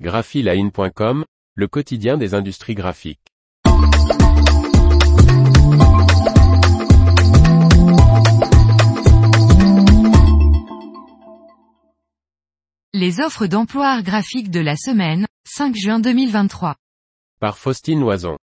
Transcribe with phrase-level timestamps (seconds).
[0.00, 1.24] graphiline.com,
[1.54, 3.20] le quotidien des industries graphiques.
[12.92, 16.74] Les offres d'emploi art graphique de la semaine, 5 juin 2023.
[17.40, 18.36] Par Faustine Loison.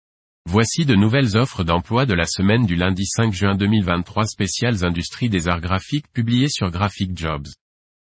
[0.49, 5.29] Voici de nouvelles offres d'emploi de la semaine du lundi 5 juin 2023 spéciales industries
[5.29, 7.47] des arts graphiques publiées sur Graphic Jobs.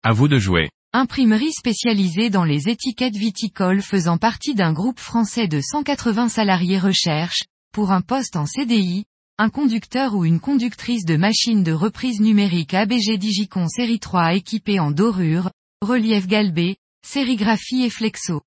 [0.03, 0.69] À vous de jouer.
[0.97, 7.43] Imprimerie spécialisée dans les étiquettes viticoles faisant partie d'un groupe français de 180 salariés recherche,
[7.73, 9.03] pour un poste en CDI,
[9.37, 14.79] un conducteur ou une conductrice de machine de reprise numérique ABG Digicon série 3 équipée
[14.79, 18.41] en dorure, relief galbé, sérigraphie et flexo.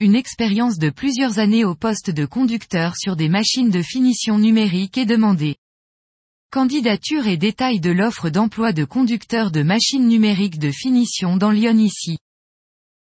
[0.00, 4.96] Une expérience de plusieurs années au poste de conducteur sur des machines de finition numérique
[4.96, 5.56] est demandée.
[6.52, 11.78] Candidature et détails de l'offre d'emploi de conducteur de machines numériques de finition dans Lyon
[11.78, 12.18] ici.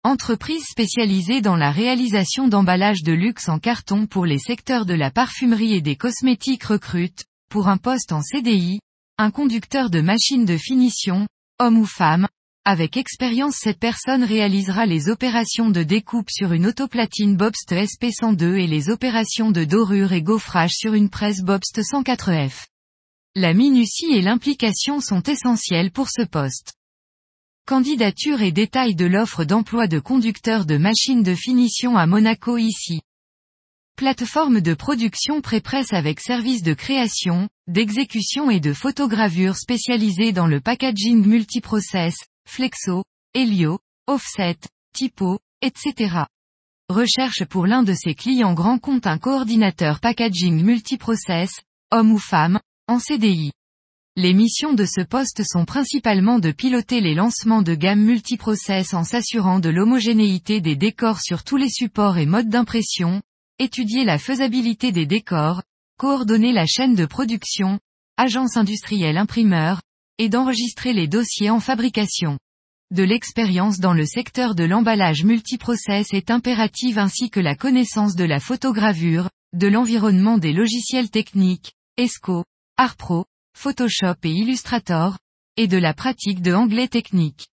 [0.04, 5.12] Entreprise spécialisée dans la réalisation d'emballages de luxe en carton pour les secteurs de la
[5.12, 8.80] parfumerie et des cosmétiques recrute, pour un poste en CDI,
[9.20, 11.28] un conducteur de machines de finition,
[11.60, 12.28] homme ou femme,
[12.66, 18.66] avec expérience cette personne réalisera les opérations de découpe sur une autoplatine Bobst SP102 et
[18.66, 22.66] les opérations de dorure et gaufrage sur une presse Bobst 104F.
[23.38, 26.74] La minutie et l'implication sont essentielles pour ce poste.
[27.68, 33.02] Candidature et détails de l'offre d'emploi de conducteur de machines de finition à Monaco ici.
[33.98, 40.62] Plateforme de production pré-presse avec service de création, d'exécution et de photogravure spécialisée dans le
[40.62, 42.16] packaging multiprocess,
[42.48, 44.60] Flexo, Helio, Offset,
[44.94, 46.24] Typo, etc.
[46.88, 51.52] Recherche pour l'un de ses clients grand compte un coordinateur packaging multiprocess,
[51.92, 53.52] homme ou femme, en CDI.
[54.16, 59.04] Les missions de ce poste sont principalement de piloter les lancements de gamme multiprocess en
[59.04, 63.22] s'assurant de l'homogénéité des décors sur tous les supports et modes d'impression,
[63.60, 65.64] étudier la faisabilité des décors,
[65.98, 67.80] coordonner la chaîne de production,
[68.18, 69.82] agence industrielle imprimeur,
[70.18, 72.38] et d'enregistrer les dossiers en fabrication.
[72.92, 78.24] De l'expérience dans le secteur de l'emballage multiprocess est impérative ainsi que la connaissance de
[78.24, 82.46] la photogravure, de l'environnement des logiciels techniques, ESCO,
[82.78, 83.24] ARPRO,
[83.58, 85.18] Photoshop et Illustrator,
[85.56, 87.48] et de la pratique de anglais technique.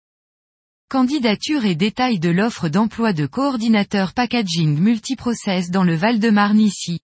[0.91, 6.99] Candidature et détails de l'offre d'emploi de coordinateur packaging multiprocess dans le Val-de-Marne ici.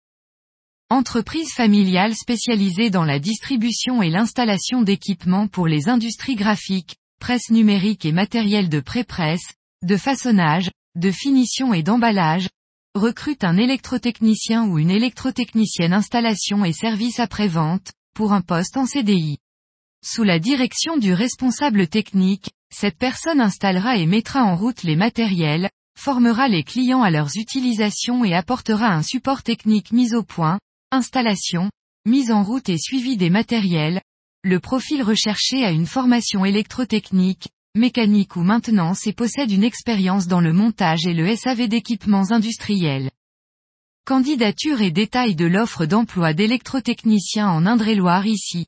[0.90, 8.04] Entreprise familiale spécialisée dans la distribution et l'installation d'équipements pour les industries graphiques, presse numérique
[8.04, 9.54] et matériel de pré-presse,
[9.84, 12.48] de façonnage, de finition et d'emballage,
[12.96, 19.38] recrute un électrotechnicien ou une électrotechnicienne installation et service après-vente, pour un poste en CDI.
[20.04, 25.70] Sous la direction du responsable technique, cette personne installera et mettra en route les matériels,
[25.96, 30.58] formera les clients à leurs utilisations et apportera un support technique mis au point,
[30.90, 31.70] installation,
[32.06, 34.02] mise en route et suivi des matériels,
[34.42, 37.46] le profil recherché a une formation électrotechnique,
[37.76, 43.12] mécanique ou maintenance et possède une expérience dans le montage et le SAV d'équipements industriels.
[44.08, 48.64] Candidature et détails de l'offre d'emploi d'électrotechnicien en Indre-et-Loire ici.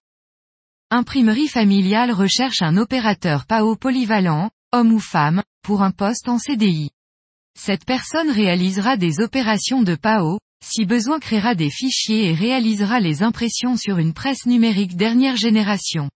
[0.91, 6.91] Imprimerie familiale recherche un opérateur PAO polyvalent, homme ou femme, pour un poste en CDI.
[7.59, 13.23] Cette personne réalisera des opérations de PAO, si besoin créera des fichiers et réalisera les
[13.23, 16.11] impressions sur une presse numérique dernière génération.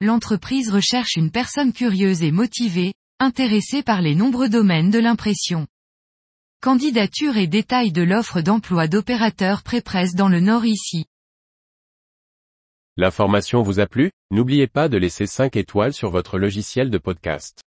[0.00, 5.66] L'entreprise recherche une personne curieuse et motivée, intéressée par les nombreux domaines de l'impression.
[6.64, 11.04] Candidature et détails de l'offre d'emploi d'opérateur pré-presse dans le Nord ici.
[12.96, 14.10] L'information vous a plu?
[14.30, 17.63] N'oubliez pas de laisser 5 étoiles sur votre logiciel de podcast.